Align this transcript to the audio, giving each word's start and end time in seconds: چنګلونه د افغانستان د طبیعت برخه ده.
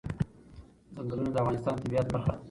چنګلونه 0.95 1.29
د 1.33 1.37
افغانستان 1.41 1.73
د 1.75 1.79
طبیعت 1.83 2.07
برخه 2.13 2.29
ده. 2.33 2.37